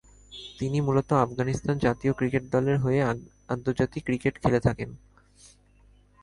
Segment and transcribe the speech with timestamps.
[0.59, 2.99] তিনি মূলত আফগানিস্তান জাতীয় ক্রিকেট দল এর হয়ে
[3.49, 4.89] আন্তর্জাতিক ক্রিকেট খেলে থাকেন।